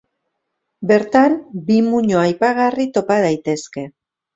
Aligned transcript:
Bertan 0.93 1.37
bi 1.69 1.79
muino 1.91 2.23
aipagarri 2.25 2.91
topa 2.99 3.23
daitezke. 3.31 3.91